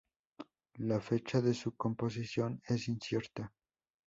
La 0.79 0.99
fecha 0.99 1.41
de 1.41 1.53
su 1.53 1.75
composición 1.75 2.59
es 2.65 2.87
incierta. 2.87 3.53